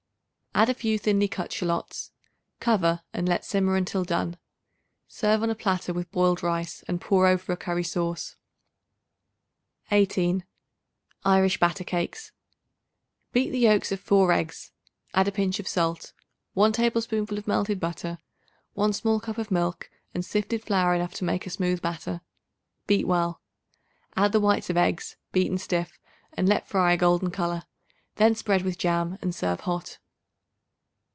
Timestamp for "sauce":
7.85-8.35